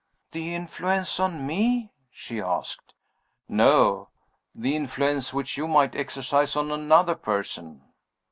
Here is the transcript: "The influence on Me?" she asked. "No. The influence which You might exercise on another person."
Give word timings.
"The 0.31 0.55
influence 0.55 1.19
on 1.19 1.45
Me?" 1.45 1.93
she 2.09 2.41
asked. 2.41 2.95
"No. 3.47 4.09
The 4.55 4.75
influence 4.75 5.31
which 5.31 5.57
You 5.57 5.67
might 5.67 5.93
exercise 5.95 6.55
on 6.55 6.71
another 6.71 7.13
person." 7.13 7.83